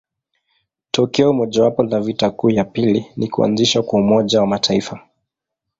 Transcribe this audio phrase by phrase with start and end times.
[0.91, 5.07] Tokeo mojawapo la vita kuu ya pili ni kuanzishwa kwa Umoja wa Mataifa.